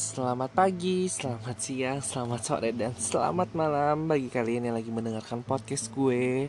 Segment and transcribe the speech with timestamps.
[0.00, 5.92] Selamat pagi, selamat siang, selamat sore, dan selamat malam bagi kalian yang lagi mendengarkan podcast
[5.92, 6.48] gue.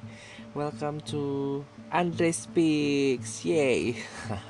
[0.55, 1.60] Welcome to
[1.92, 3.99] Andre Speaks, yay!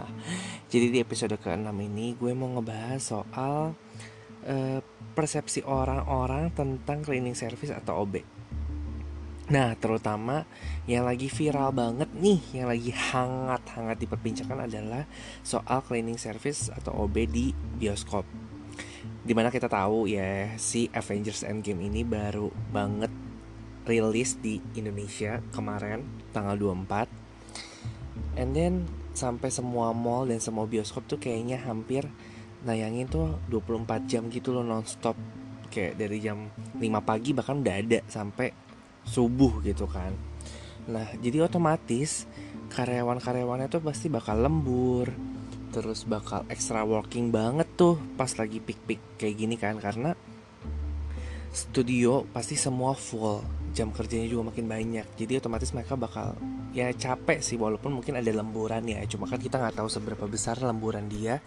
[0.71, 3.73] Jadi di episode ke-6 ini gue mau ngebahas soal
[4.45, 4.79] uh,
[5.18, 8.21] persepsi orang-orang tentang cleaning service atau OB.
[9.49, 10.45] Nah, terutama
[10.86, 15.09] yang lagi viral banget nih, yang lagi hangat-hangat diperbincangkan adalah
[15.41, 17.49] soal cleaning service atau OB di
[17.81, 18.41] bioskop
[19.21, 23.13] di mana kita tahu ya si Avengers Endgame ini baru banget
[23.85, 31.20] rilis di Indonesia kemarin tanggal 24 and then sampai semua mall dan semua bioskop tuh
[31.20, 32.07] kayaknya hampir
[32.63, 35.17] nayangin tuh 24 jam gitu loh nonstop.
[35.72, 38.52] Kayak dari jam 5 pagi bahkan udah ada sampai
[39.08, 40.13] subuh gitu kan.
[40.88, 42.27] Nah jadi otomatis
[42.72, 45.11] karyawan-karyawannya tuh pasti bakal lembur
[45.71, 50.14] terus bakal extra working banget tuh pas lagi peak-peak kayak gini kan karena
[51.52, 56.36] studio pasti semua full jam kerjanya juga makin banyak jadi otomatis mereka bakal
[56.72, 60.59] ya capek sih walaupun mungkin ada lemburan ya cuma kan kita nggak tahu seberapa besar
[60.59, 61.44] lemburan dia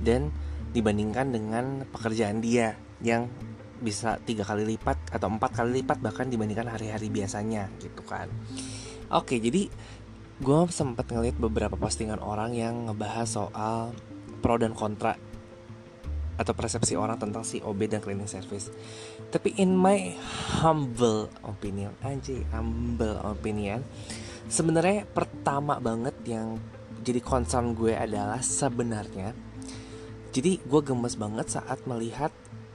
[0.00, 0.32] dan
[0.72, 3.28] dibandingkan dengan pekerjaan dia yang
[3.76, 8.28] bisa tiga kali lipat atau empat kali lipat bahkan dibandingkan hari-hari biasanya gitu kan.
[9.12, 9.68] Oke jadi
[10.36, 13.96] gue sempat ngeliat beberapa postingan orang yang ngebahas soal
[14.44, 15.16] pro dan kontra
[16.36, 18.68] atau persepsi orang tentang si OB dan cleaning service.
[19.32, 20.12] Tapi in my
[20.60, 23.80] humble opinion, aja humble opinion,
[24.52, 26.60] sebenarnya pertama banget yang
[27.00, 29.32] jadi concern gue adalah sebenarnya.
[30.36, 32.28] Jadi gue gemes banget saat melihat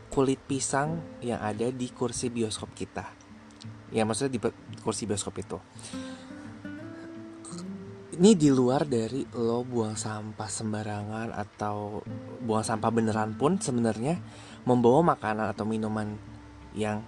[0.09, 3.05] kulit pisang yang ada di kursi bioskop kita.
[3.93, 4.41] Ya maksudnya di
[4.81, 5.61] kursi bioskop itu
[8.21, 12.05] ini di luar dari lo buang sampah sembarangan atau
[12.45, 14.13] buang sampah beneran pun sebenarnya
[14.61, 16.13] membawa makanan atau minuman
[16.77, 17.01] yang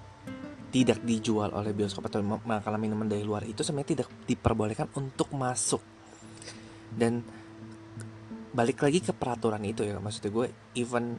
[0.74, 5.86] tidak dijual oleh bioskop atau makanan minuman dari luar itu sebenarnya tidak diperbolehkan untuk masuk.
[6.90, 7.22] Dan
[8.50, 11.14] balik lagi ke peraturan itu ya maksudnya gue even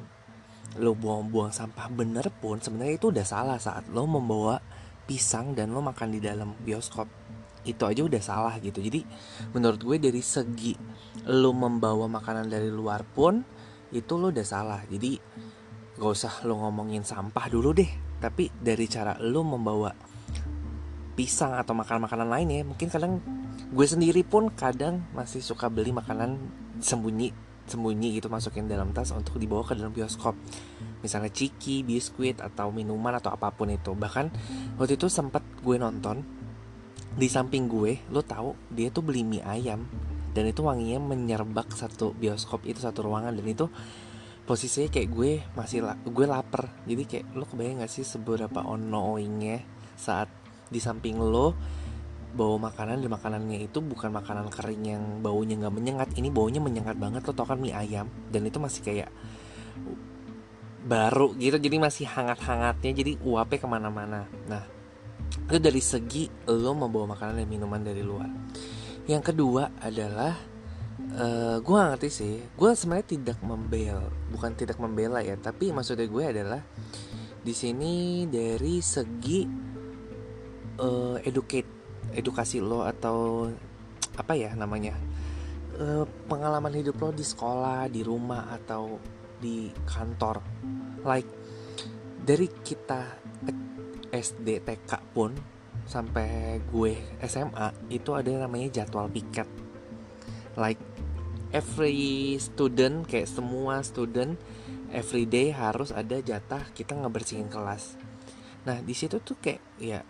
[0.82, 4.58] lo buang-buang sampah bener pun sebenarnya itu udah salah saat lo membawa
[5.06, 7.23] pisang dan lo makan di dalam bioskop
[7.64, 8.80] itu aja udah salah gitu.
[8.80, 9.04] Jadi
[9.56, 10.76] menurut gue dari segi
[11.28, 13.40] lo membawa makanan dari luar pun
[13.92, 14.80] itu lo udah salah.
[14.88, 15.16] Jadi
[15.96, 17.90] gak usah lo ngomongin sampah dulu deh.
[18.20, 19.92] Tapi dari cara lo membawa
[21.14, 23.22] pisang atau makanan-makanan lainnya mungkin kadang
[23.70, 26.42] gue sendiri pun kadang masih suka beli makanan
[26.82, 27.30] sembunyi
[27.64, 30.36] sembunyi gitu masukin dalam tas untuk dibawa ke dalam bioskop.
[31.00, 33.92] Misalnya ciki, biskuit atau minuman atau apa pun itu.
[33.92, 34.26] Bahkan
[34.76, 36.24] waktu itu sempat gue nonton
[37.14, 39.86] di samping gue lo tahu dia tuh beli mie ayam.
[40.34, 43.30] Dan itu wanginya menyerbak satu bioskop itu satu ruangan.
[43.38, 43.70] Dan itu
[44.42, 46.70] posisinya kayak gue masih la gue lapar.
[46.84, 49.62] Jadi kayak lo kebayang gak sih seberapa annoyingnya
[49.94, 50.26] saat
[50.66, 51.54] di samping lo
[52.34, 56.08] bawa makanan dan makanannya itu bukan makanan kering yang baunya nggak menyengat.
[56.18, 58.10] Ini baunya menyengat banget lo tau kan mie ayam.
[58.26, 59.10] Dan itu masih kayak
[60.84, 64.28] baru gitu jadi masih hangat-hangatnya jadi uapnya ke mana-mana.
[64.50, 64.73] Nah
[65.34, 68.30] itu dari segi lo membawa makanan dan minuman dari luar.
[69.04, 70.32] Yang kedua adalah
[71.20, 72.34] uh, gue gak ngerti sih.
[72.56, 73.98] Gue sebenarnya tidak membel
[74.32, 76.62] bukan tidak membela ya tapi maksudnya gue adalah
[77.44, 79.44] di sini dari segi
[80.80, 81.68] uh, educate
[82.16, 83.50] edukasi lo atau
[84.14, 84.96] apa ya namanya
[85.76, 88.96] uh, pengalaman hidup lo di sekolah di rumah atau
[89.36, 90.40] di kantor.
[91.04, 91.28] Like
[92.24, 93.02] dari kita
[94.14, 95.34] SD TK pun
[95.90, 96.94] sampai gue
[97.26, 99.50] SMA itu ada yang namanya jadwal piket.
[100.54, 100.78] Like
[101.50, 104.38] every student kayak semua student
[104.94, 107.98] every day harus ada jatah kita ngebersihin kelas.
[108.64, 110.06] Nah di situ tuh kayak ya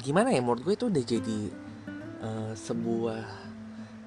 [0.00, 1.40] gimana ya menurut gue itu udah jadi
[2.24, 3.49] uh, sebuah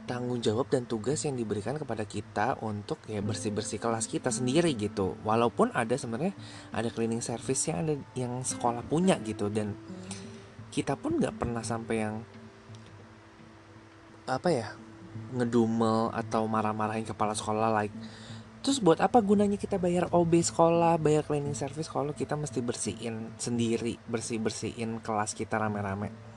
[0.03, 5.15] tanggung jawab dan tugas yang diberikan kepada kita untuk ya bersih-bersih kelas kita sendiri gitu.
[5.23, 6.35] Walaupun ada sebenarnya
[6.75, 9.75] ada cleaning service yang ada yang sekolah punya gitu dan
[10.73, 12.15] kita pun nggak pernah sampai yang
[14.25, 14.67] apa ya
[15.35, 17.93] ngedumel atau marah-marahin kepala sekolah like
[18.63, 23.35] terus buat apa gunanya kita bayar OB sekolah bayar cleaning service kalau kita mesti bersihin
[23.35, 26.32] sendiri bersih bersihin kelas kita rame-rame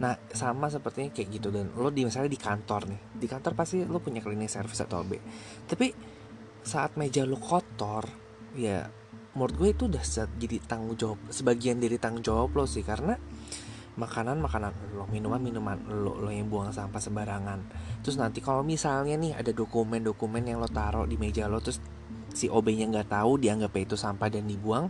[0.00, 1.48] Nah sama sepertinya kayak gitu.
[1.52, 5.04] Dan lo di misalnya di kantor nih di kantor pasti lo punya cleaning service atau
[5.04, 5.12] OB
[5.68, 5.92] tapi
[6.64, 8.04] saat meja lo kotor
[8.56, 8.84] ya
[9.30, 10.02] menurut gue itu udah
[10.36, 12.82] jadi tanggung jawab sebagian dari tanggung jawab lo sih.
[12.82, 13.14] Karena
[14.00, 17.60] makanan makanan lo minuman minuman lo lo yang buang sampah sembarangan.
[18.00, 21.78] Terus nanti kalau misalnya nih ada dokumen dokumen yang lo taruh di meja lo terus
[22.30, 24.86] si OB-nya nggak tahu dianggap itu sampah dan dibuang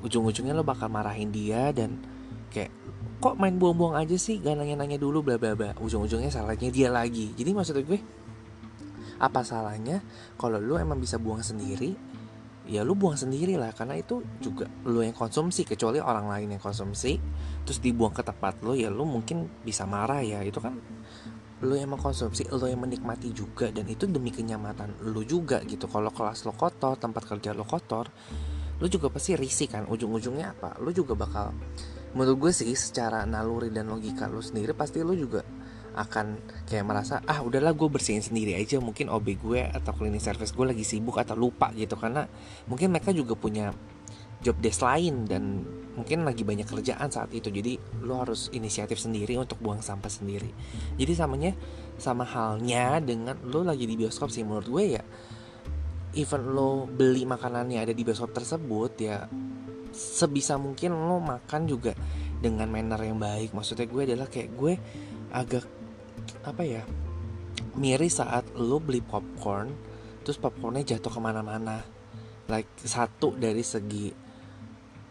[0.00, 2.00] ujung-ujungnya lo bakal marahin dia dan
[2.50, 2.70] kayak
[3.20, 4.40] kok main buang-buang aja sih?
[4.42, 5.70] Gak nanya-nanya dulu bla bla bla.
[5.78, 7.32] Ujung-ujungnya salahnya dia lagi.
[7.36, 8.00] Jadi maksud gue
[9.20, 10.00] apa salahnya
[10.40, 11.92] kalau lu emang bisa buang sendiri?
[12.70, 16.62] Ya lu buang sendiri lah karena itu juga lu yang konsumsi kecuali orang lain yang
[16.62, 17.20] konsumsi.
[17.68, 20.40] Terus dibuang ke tempat lu ya lu mungkin bisa marah ya.
[20.40, 20.80] Itu kan
[21.60, 23.68] lu yang mengkonsumsi lu yang menikmati juga.
[23.68, 25.84] Dan itu demi kenyamanan lu juga gitu.
[25.92, 28.08] Kalau kelas lo kotor tempat kerja lo kotor
[28.80, 29.84] lu juga pasti risih kan.
[29.84, 30.80] Ujung-ujungnya apa?
[30.80, 31.52] Lu juga bakal
[32.14, 35.46] menurut gue sih secara naluri dan logika lu sendiri pasti lu juga
[35.90, 36.38] akan
[36.70, 38.78] kayak merasa ah udahlah gue bersihin sendiri aja.
[38.78, 41.98] Mungkin OB gue atau cleaning service gue lagi sibuk atau lupa gitu.
[41.98, 42.26] Karena
[42.70, 43.74] mungkin mereka juga punya
[44.40, 45.66] job desk lain dan
[45.98, 47.50] mungkin lagi banyak kerjaan saat itu.
[47.50, 47.76] Jadi
[48.06, 50.50] lo harus inisiatif sendiri untuk buang sampah sendiri.
[50.94, 51.52] Jadi samanya
[52.00, 54.46] sama halnya dengan lo lagi di bioskop sih.
[54.46, 55.02] Menurut gue ya
[56.14, 59.26] even lo beli makanannya ada di bioskop tersebut ya
[59.92, 61.92] sebisa mungkin lo makan juga
[62.40, 63.52] dengan manner yang baik.
[63.52, 64.74] Maksudnya gue adalah kayak gue
[65.30, 65.64] agak
[66.44, 66.82] apa ya
[67.76, 69.70] miris saat lo beli popcorn
[70.24, 71.84] terus popcornnya jatuh ke mana-mana.
[72.50, 74.10] Like satu dari segi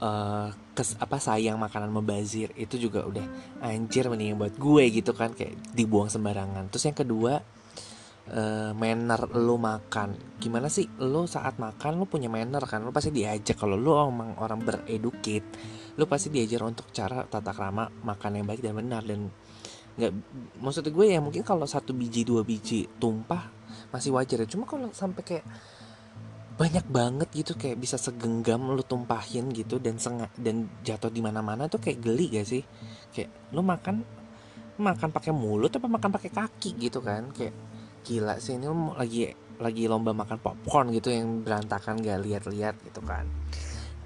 [0.04, 3.26] uh, kes apa sayang makanan membazir itu juga udah
[3.64, 6.72] anjir mending buat gue gitu kan kayak dibuang sembarangan.
[6.72, 7.34] Terus yang kedua
[8.34, 10.38] uh, manner lo makan.
[10.38, 12.86] Gimana sih lo saat makan lo punya manner kan?
[12.86, 13.58] Lo pasti diajak.
[13.58, 15.44] Kalau lo emang orang beredukit
[16.00, 19.04] lo pasti diajar untuk cara tata krama makan yang baik dan benar.
[19.04, 19.28] Dan
[20.00, 20.12] nggak
[20.64, 23.52] maksud gue ya mungkin kalau satu biji dua biji tumpah
[23.92, 24.48] masih wajar ya.
[24.48, 25.46] Cuma kalau sampai kayak
[26.60, 31.72] banyak banget gitu kayak bisa segenggam lu tumpahin gitu dan sengak dan jatuh di mana-mana
[31.72, 32.64] tuh kayak geli gak sih?
[33.16, 34.04] Kayak lu makan
[34.80, 37.32] makan pakai mulut apa makan pakai kaki gitu kan?
[37.32, 37.56] Kayak
[38.04, 39.30] gila sih ini lagi
[39.60, 43.28] lagi lomba makan popcorn gitu yang berantakan gak lihat-lihat gitu kan.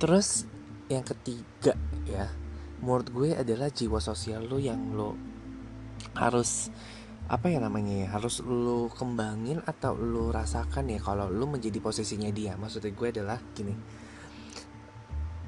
[0.01, 0.49] Terus
[0.89, 1.77] yang ketiga
[2.09, 2.27] ya
[2.83, 5.15] menurut gue adalah jiwa sosial lo yang lo
[6.19, 6.67] harus
[7.31, 12.33] apa ya namanya ya harus lu kembangin atau lu rasakan ya kalau lu menjadi posisinya
[12.33, 12.59] dia.
[12.59, 13.75] Maksudnya gue adalah gini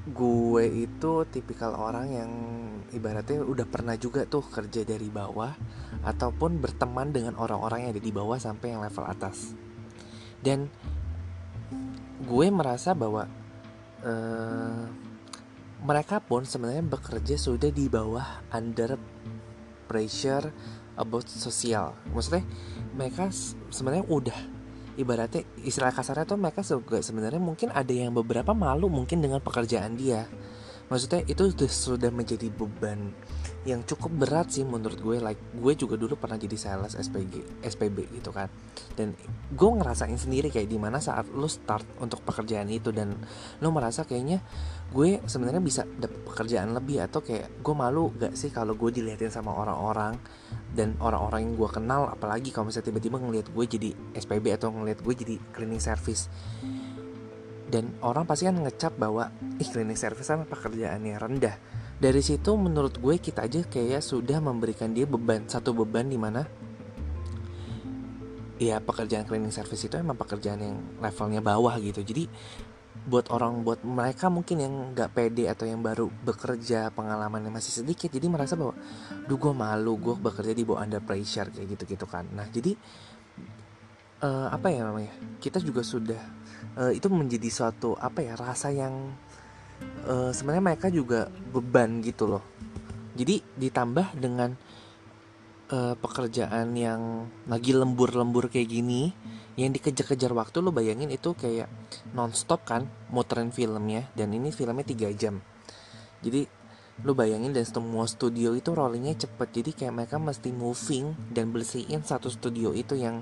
[0.06, 2.30] gue itu tipikal orang yang
[2.94, 5.50] ibaratnya udah pernah juga tuh kerja dari bawah
[6.06, 9.58] ataupun berteman dengan orang-orang yang ada di bawah sampai yang level atas.
[10.38, 10.70] Dan
[12.22, 13.26] gue merasa bahwa
[14.06, 14.86] uh,
[15.82, 18.94] mereka pun sebenarnya bekerja sudah di bawah under
[19.90, 20.54] pressure
[20.94, 21.98] about sosial.
[22.14, 22.46] Maksudnya
[22.94, 23.28] mereka
[23.74, 24.38] sebenarnya udah
[24.96, 29.94] ibaratnya istilah kasarnya tuh mereka juga sebenarnya mungkin ada yang beberapa malu mungkin dengan pekerjaan
[29.94, 30.24] dia
[30.86, 33.10] maksudnya itu sudah menjadi beban
[33.66, 35.18] yang cukup berat sih menurut gue.
[35.18, 38.46] Like gue juga dulu pernah jadi sales SPG SPB gitu kan.
[38.94, 39.12] Dan
[39.50, 43.18] gue ngerasain sendiri kayak di mana saat lo start untuk pekerjaan itu dan
[43.58, 44.38] lo merasa kayaknya
[44.94, 49.34] gue sebenarnya bisa dapet pekerjaan lebih atau kayak gue malu gak sih kalau gue dilihatin
[49.34, 50.14] sama orang-orang
[50.78, 52.06] dan orang-orang yang gue kenal.
[52.06, 56.30] Apalagi kalau misalnya tiba-tiba ngelihat gue jadi SPB atau ngelihat gue jadi cleaning service
[57.66, 61.56] dan orang pasti kan ngecap bahwa ih cleaning service sama pekerjaannya rendah.
[61.96, 66.44] Dari situ menurut gue kita aja kayak sudah memberikan dia beban satu beban di mana
[68.56, 72.04] ya pekerjaan cleaning service itu emang pekerjaan yang levelnya bawah gitu.
[72.04, 72.28] Jadi
[73.06, 78.10] buat orang buat mereka mungkin yang nggak pede atau yang baru bekerja pengalamannya masih sedikit
[78.10, 78.74] jadi merasa bahwa
[79.30, 82.26] duh gue malu gue bekerja di bawah under pressure kayak gitu gitu kan.
[82.34, 82.74] Nah jadi
[84.22, 86.20] uh, apa ya namanya kita juga sudah
[86.78, 89.12] uh, itu menjadi suatu apa ya rasa yang
[90.08, 92.44] uh, sebenarnya mereka juga beban gitu loh.
[93.16, 94.52] Jadi ditambah dengan
[95.72, 99.12] uh, pekerjaan yang lagi lembur-lembur kayak gini
[99.56, 101.72] yang dikejar-kejar waktu lo bayangin itu kayak
[102.12, 105.40] nonstop kan muterin filmnya dan ini filmnya 3 jam.
[106.20, 106.44] Jadi
[107.04, 112.00] lo bayangin dan semua studio itu rollingnya cepet jadi kayak mereka mesti moving dan bersihin
[112.00, 113.20] satu studio itu yang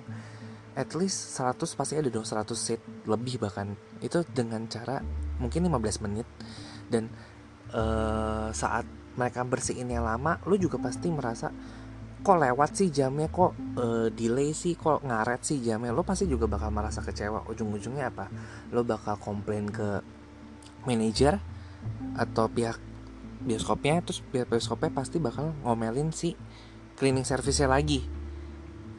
[0.75, 3.79] at least 100 pasti ada dong 100 set lebih bahkan.
[4.03, 5.01] Itu dengan cara
[5.39, 6.27] mungkin 15 menit.
[6.91, 7.09] Dan
[7.71, 11.55] uh, saat mereka bersihinnya lama lo juga pasti merasa
[12.25, 13.31] kok lewat sih jamnya?
[13.31, 14.75] Kok uh, delay sih?
[14.75, 15.95] Kok ngaret sih jamnya?
[15.95, 17.47] Lo pasti juga bakal merasa kecewa.
[17.47, 18.27] Ujung-ujungnya apa?
[18.75, 20.03] Lo bakal komplain ke
[20.85, 21.39] manajer
[22.19, 22.81] atau pihak
[23.45, 26.35] bioskopnya terus pihak bioskopnya pasti bakal ngomelin si
[26.99, 28.03] cleaning service-nya lagi.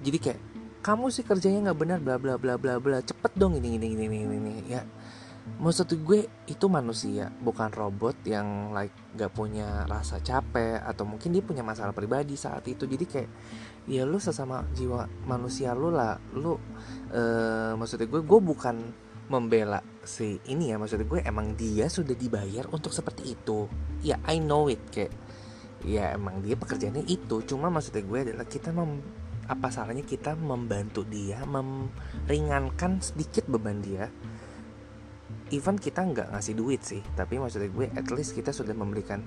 [0.06, 0.55] Jadi kayak
[0.86, 3.02] kamu sih kerjanya nggak benar bla bla bla bla bla.
[3.02, 4.86] Cepet dong ini ini ini ini ini ya.
[5.46, 11.46] Maksud gue itu manusia bukan robot yang like gak punya rasa capek atau mungkin dia
[11.46, 12.86] punya masalah pribadi saat itu.
[12.86, 13.30] Jadi kayak
[13.90, 16.22] ya lu sesama jiwa manusia lu lah.
[16.38, 18.78] Lu uh, maksudnya gue gue bukan
[19.30, 20.82] membela si ini ya.
[20.82, 23.70] Maksud gue emang dia sudah dibayar untuk seperti itu.
[24.06, 25.14] Ya I know it kayak
[25.86, 27.46] ya emang dia pekerjaannya itu.
[27.46, 28.98] Cuma maksudnya gue adalah kita mem,
[29.46, 34.10] apa salahnya kita membantu dia meringankan sedikit beban dia?
[35.54, 39.22] Even kita nggak ngasih duit sih tapi maksudnya gue at least kita sudah memberikan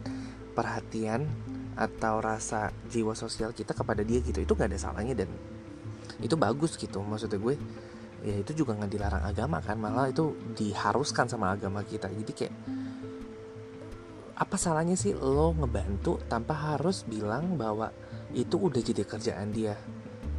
[0.59, 1.31] perhatian
[1.79, 4.43] atau rasa jiwa sosial kita kepada dia gitu.
[4.43, 5.31] Itu nggak ada salahnya dan
[6.19, 6.99] itu bagus gitu.
[6.99, 7.55] Maksudnya gue
[8.27, 12.11] ya itu juga nggak dilarang agama kan malah itu diharuskan sama agama kita.
[12.11, 12.55] Jadi kayak
[14.39, 17.91] apa salahnya sih lo ngebantu tanpa harus bilang bahwa
[18.35, 19.75] itu udah jadi kerjaan dia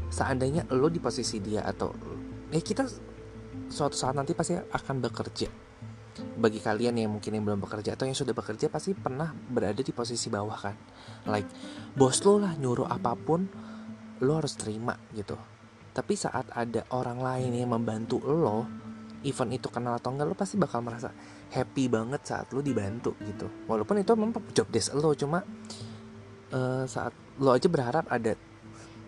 [0.09, 1.93] seandainya lo di posisi dia atau
[2.49, 2.83] ya kita
[3.69, 5.49] suatu saat nanti pasti akan bekerja.
[6.19, 9.93] Bagi kalian yang mungkin yang belum bekerja atau yang sudah bekerja pasti pernah berada di
[9.93, 10.75] posisi bawah kan.
[11.29, 11.47] Like
[11.95, 13.47] bos lo lah nyuruh apa pun
[14.19, 15.37] lo harus terima gitu.
[15.93, 18.67] Tapi saat ada orang lain yang membantu lo
[19.23, 21.11] event itu kenal atau enggak lo pasti bakal merasa
[21.51, 23.47] happy banget saat lo dibantu gitu.
[23.69, 25.39] Walaupun itu memang job desk lo cuma
[26.51, 28.35] uh, saat lo aja berharap ada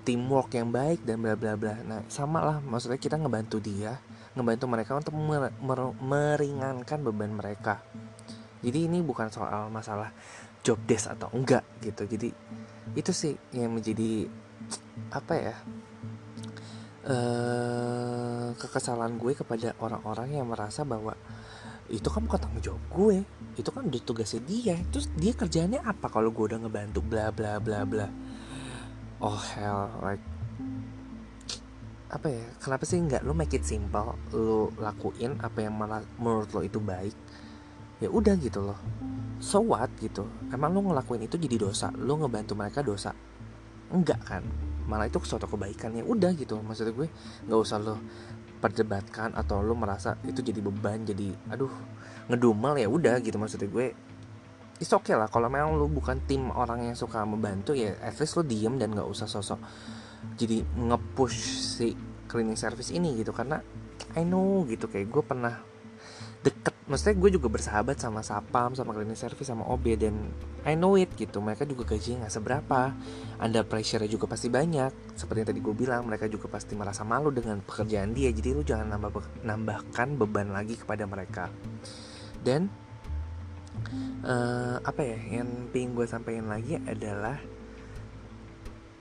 [0.01, 1.77] teamwork yang baik dan bla bla bla.
[1.85, 3.97] Nah sama lah maksudnya kita ngebantu dia
[4.31, 7.83] ngebantu mereka untuk mer mer meringankan beban mereka.
[8.61, 10.13] Jadi ini bukan soal masalah
[10.61, 12.05] job desk atau enggak gitu.
[12.05, 12.29] Jadi
[12.95, 14.29] itu sih yang menjadi
[15.11, 15.55] apa ya
[17.09, 21.17] uh, kekesalan gue kepada orang-orang yang merasa bahwa
[21.91, 23.17] itu kan bukan tanggung jawab gue
[23.59, 24.75] itu kan udah tugasnya dia.
[24.95, 28.07] Terus dia kerjanya apa kalau gue udah ngebantu bla bla bla bla
[29.21, 30.21] oh hell like
[32.11, 36.51] apa ya kenapa sih nggak lo make it simple lo lakuin apa yang malah menurut
[36.51, 37.15] lo itu baik
[38.01, 38.75] ya udah gitu loh.
[39.37, 43.13] So what gitu emang lo ngelakuin itu jadi dosa lo ngebantu mereka dosa?
[43.93, 44.43] Enggak kan
[44.89, 47.07] malah itu suatu kebaikan ya udah gitu maksud gue.
[47.47, 47.95] Nggak usah lo
[48.59, 51.71] perdebatkan atau lo merasa itu jadi beban jadi aduh
[52.29, 53.87] ngedumel ya udah gitu maksudnya gue
[54.81, 58.33] it's okay lah kalau memang lo bukan tim orang yang suka membantu ya at least
[58.35, 59.61] lo diem dan nggak usah sosok
[60.37, 61.37] jadi ngepush
[61.77, 61.87] si
[62.29, 63.35] cleaning service ini gitu.
[63.35, 63.59] Karena
[64.15, 65.55] I know gitu kayak gue pernah
[66.41, 70.15] deket maksudnya gue juga bersahabat sama sapam sama cleaning service sama OB dan
[70.63, 71.43] I know it gitu.
[71.43, 72.95] Mereka juga gajinya nggak seberapa
[73.41, 75.17] anda pressure juga pasti banyak.
[75.17, 78.31] Seperti yang tadi gue bilang mereka juga pasti merasa malu dengan pekerjaan dia.
[78.31, 81.49] Jadi lu jangan nambah nambahkan beban lagi kepada mereka.
[82.41, 82.73] Dan
[84.25, 87.37] uh, apa ya yang pengen gue sampaikan lagi adalah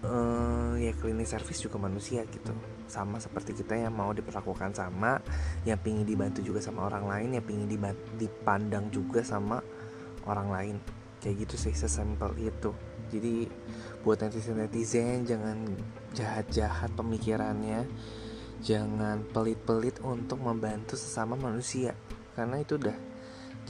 [0.04, 2.52] uh, ya cleaning service juga manusia gitu.
[2.90, 5.20] Sama seperti kita yang mau diperlakukan sama
[5.62, 7.68] yang pingin dibantu juga sama orang lain yang pingin
[8.18, 9.62] dipandang juga sama
[10.26, 10.76] orang lain.
[11.20, 12.72] Kayak gitu sih sesimpel itu.
[13.10, 13.44] Jadi
[14.00, 15.68] buat netizen netizen jangan
[16.16, 17.84] jahat-jahat pemikirannya.
[18.60, 21.96] Jangan pelit-pelit untuk membantu sesama manusia.
[22.36, 23.09] Karena itu udah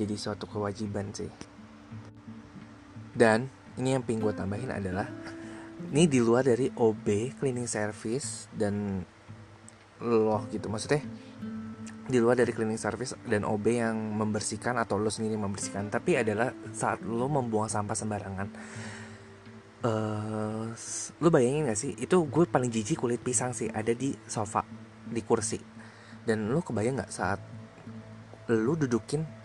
[0.00, 1.28] jadi suatu kewajiban sih.
[3.12, 5.04] Dan ini yang pingin gue tambahin adalah
[5.92, 9.04] ini di luar dari OB cleaning service dan
[10.00, 10.72] lo gitu.
[10.72, 11.04] Maksudnya
[12.10, 16.50] di luar dari cleaning service dan OB yang membersihkan atau lo sendiri membersihkan tapi adalah
[16.72, 18.48] saat lo membuang sampah sembarangan
[19.84, 20.66] uh,
[21.20, 21.92] lo bayangin gak sih?
[21.96, 24.64] Itu gue paling jijik kulit pisang sih ada di sofa
[25.04, 25.60] di kursi.
[26.20, 27.40] Dan lo kebayang gak saat
[28.50, 29.39] lo dudukin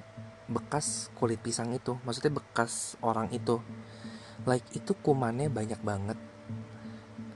[0.46, 3.62] bekas kulit pisang itu maksudnya bekas orang itu.
[4.46, 6.20] Like itu kumannya banyak banget.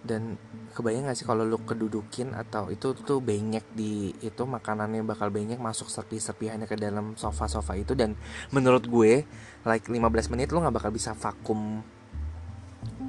[0.05, 0.37] Dan
[0.73, 5.57] kebayang gak sih kalau lu kedudukin atau itu tuh banyak di itu makanannya bakal banyak
[5.57, 7.97] masuk serpi-serpihannya ke dalam sofa-sofa itu.
[7.97, 8.13] Dan
[8.53, 9.25] menurut gue
[9.65, 11.81] like 15 menit lu nggak bakal bisa vakum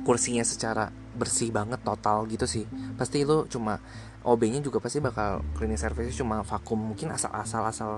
[0.02, 2.64] kursinya secara bersih banget total gitu sih.
[2.97, 3.76] Pasti lu cuma
[4.21, 7.90] OB-nya juga pasti bakal cleaning service cuma vakum mungkin asal-asal asal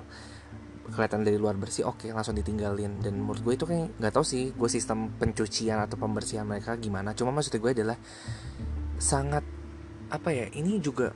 [0.91, 2.99] kelihatan dari luar bersih oke okay, langsung ditinggalin.
[2.99, 7.15] Dan menurut gue itu kayak nggak tahu sih gue sistem pencucian atau pembersihan mereka gimana.
[7.15, 7.99] Cuma maksud gue adalah
[8.99, 9.47] sangat
[10.12, 11.15] apa ya ini juga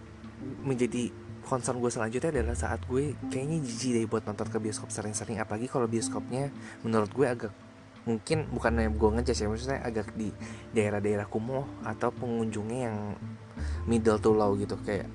[0.64, 1.12] menjadi
[1.46, 5.38] concern gue selanjutnya adalah saat gue kayaknya jijik deh buat nonton ke bioskop sering-sering.
[5.38, 6.50] Apalagi kalau bioskopnya
[6.82, 7.52] menurut gue agak
[8.06, 10.30] mungkin bukannya gue ngejudge ya maksudnya agak di
[10.70, 12.98] daerah-daerah kumuh atau pengunjungnya yang
[13.86, 14.74] middle to low gitu.
[14.82, 15.10] Kayak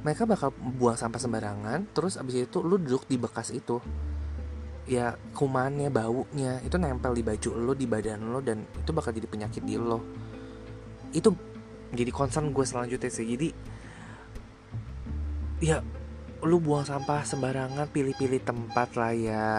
[0.00, 3.80] mereka bakal buang sampah sembarangan terus abis itu lu duduk di bekas itu.
[4.90, 9.28] Ya kumannya baunya itu nempel di baju lo di badan lo dan itu bakal jadi
[9.28, 10.02] penyakit di lo.
[11.14, 11.30] Itu
[11.94, 13.26] jadi concern gue selanjutnya sih.
[13.28, 13.48] Jadi
[15.60, 15.84] ya
[16.40, 19.50] lu buang sampah sembarangan pilih-pilih tempat lah ya.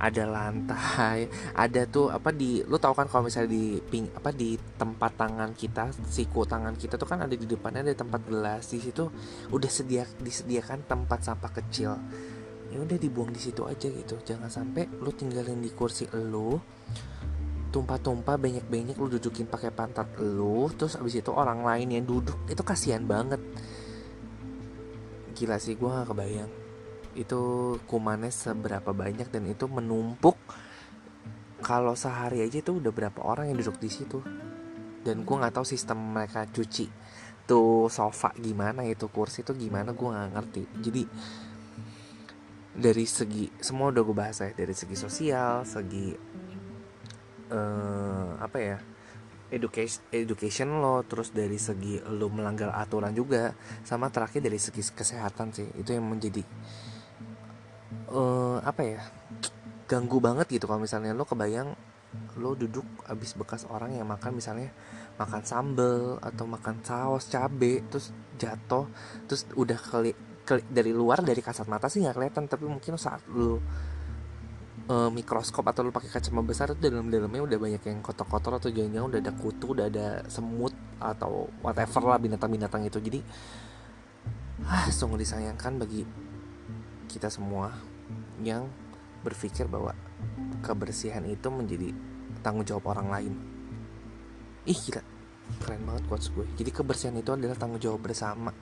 [0.00, 4.56] Ada lantai ada tuh apa di lu tau kan kalau misalnya di ping apa di
[4.56, 8.64] tempat tangan kita siku tangan kita tuh kan ada di depannya ada tempat gelas.
[8.72, 9.12] Di situ
[9.52, 12.00] udah sedia disediakan tempat sampah kecil.
[12.72, 14.16] Ya udah dibuang di situ aja gitu.
[14.24, 16.56] Jangan sampai lu tinggalin di kursi lu
[17.70, 22.40] tumpah-tumpah banyak-banyak lu dudukin pakai pantat lu terus abis itu orang lain yang duduk.
[22.48, 23.38] Itu kasihan banget
[25.40, 26.52] gila sih gue gak kebayang.
[27.16, 27.40] Itu
[27.88, 30.36] kumannya seberapa banyak dan itu menumpuk.
[31.64, 34.20] Kalau sehari aja itu udah berapa orang yang duduk di situ.
[35.00, 36.92] Dan gue nggak tahu sistem mereka cuci
[37.48, 40.62] tuh sofa gimana itu kursi itu gimana gue nggak ngerti.
[40.84, 41.02] Jadi
[42.70, 46.14] dari segi semua udah gue bahas ya dari segi sosial segi
[47.50, 48.78] uh, apa ya
[49.50, 53.52] education education lo terus dari segi lo melanggar aturan juga
[53.82, 56.42] sama terakhir dari segi kesehatan sih itu yang menjadi
[58.14, 59.00] uh, apa ya
[59.90, 61.74] ganggu banget gitu kalau misalnya lo kebayang
[62.38, 64.70] lo duduk abis bekas orang yang makan misalnya
[65.18, 68.86] makan sambel atau makan saus cabe terus jatuh
[69.30, 70.10] terus udah kali,
[70.42, 73.62] keli dari luar dari kasat mata sih nggak kelihatan tapi mungkin saat lo
[74.90, 79.06] uh, mikroskop atau lo pakai kacamata besar itu dalam-dalamnya udah banyak yang kotor-kotor atau jangan-jangan
[79.06, 83.22] udah ada kutu udah ada semut atau whatever lah binatang-binatang itu jadi
[84.66, 86.04] ah sungguh disayangkan bagi
[87.08, 87.72] kita semua
[88.42, 88.68] yang
[89.24, 89.96] berpikir bahwa
[90.60, 91.92] kebersihan itu menjadi
[92.40, 93.32] tanggung jawab orang lain.
[94.68, 95.02] Ih gila,
[95.60, 96.44] keren banget quotes gue.
[96.56, 98.52] Jadi kebersihan itu adalah tanggung jawab bersama,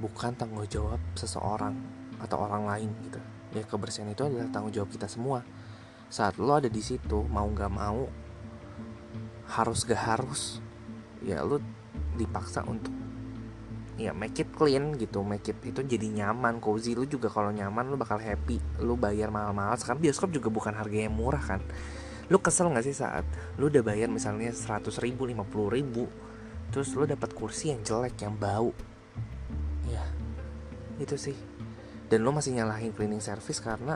[0.00, 1.76] bukan tanggung jawab seseorang
[2.20, 3.20] atau orang lain gitu.
[3.50, 5.42] Ya kebersihan itu adalah tanggung jawab kita semua.
[6.10, 8.06] Saat lo ada di situ, mau gak mau,
[9.50, 10.62] harus gak harus,
[11.22, 11.58] ya lo
[12.14, 12.94] dipaksa untuk
[14.00, 16.96] ya make it clean gitu make it itu jadi nyaman cozy.
[16.96, 18.56] Lu juga kalau nyaman lu bakal happy.
[18.80, 19.76] Lu bayar mahal-mahal.
[19.76, 21.60] Sekarang bioskop juga bukan harga yang murah kan?
[22.32, 23.28] Lu kesel nggak sih saat
[23.60, 26.08] lu udah bayar misalnya 100 ribu 50 ribu
[26.70, 28.72] terus lu dapat kursi yang jelek yang bau?
[29.84, 30.06] Ya
[30.96, 31.49] itu sih
[32.10, 33.94] dan lu masih nyalahin cleaning service karena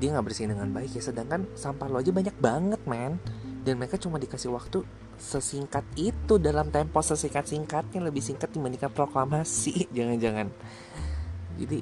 [0.00, 1.02] dia nggak bersihin dengan baik ya.
[1.04, 3.20] Sedangkan sampah lo aja banyak banget men.
[3.64, 4.84] Dan mereka cuma dikasih waktu
[5.16, 9.86] sesingkat itu dalam tempo sesingkat singkatnya lebih singkat dibandingkan proklamasi.
[9.96, 10.48] Jangan-jangan.
[11.60, 11.78] Jadi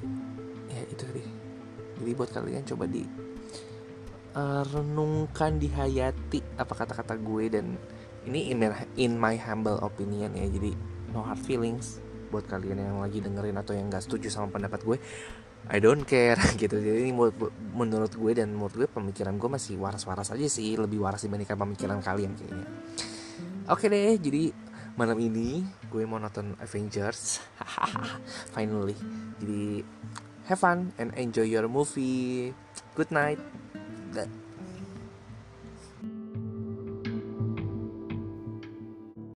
[0.68, 1.28] ya itu deh
[2.02, 3.06] jadi buat kalian coba di
[4.34, 7.78] uh, renungkan dihayati apa kata-kata gue dan
[8.26, 8.58] ini in,
[8.98, 10.50] in my humble opinion ya.
[10.50, 10.74] Jadi
[11.14, 14.98] no hard feelings buat kalian yang lagi dengerin atau yang gak setuju sama pendapat gue
[15.70, 17.12] I don't care gitu jadi ini
[17.74, 22.02] menurut gue dan menurut gue pemikiran gue masih waras-waras aja sih lebih waras dibandingkan pemikiran
[22.02, 22.66] kalian kayaknya
[23.70, 24.50] Oke deh, jadi
[24.98, 27.38] malam ini gue mau nonton Avengers.
[28.54, 28.98] Finally.
[29.38, 29.86] Jadi
[30.50, 32.50] have fun and enjoy your movie.
[32.98, 33.38] Good night.